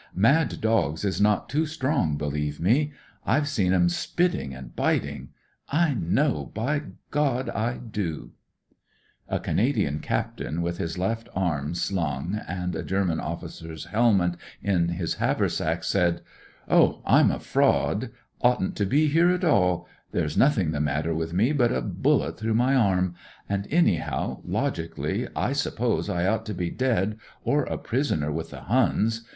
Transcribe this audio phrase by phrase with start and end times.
[0.07, 2.91] * Mad dogs' is not too strong, believe me.
[3.23, 5.29] I've seem 'em spitting and biting.
[5.69, 8.31] I know— ^by God I do!"
[9.29, 15.17] A Canadian captain with his left arm slung and a German officer's helmet in his
[15.19, 16.21] haversack said:
[16.67, 18.09] Oh, I'm a fraud—
[18.41, 19.89] oughtn't to be here A COOL CANADIAN 171 at all.
[20.13, 23.13] There's nothing the matter with me but a bullet through my arm.
[23.47, 28.61] And, anyhow, logically, I suppose I ought to be dead or a prisoner with the
[28.61, 29.21] Huns.